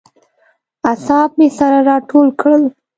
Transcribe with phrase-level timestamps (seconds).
[0.89, 2.63] اعصاب مې سره راټول کړل.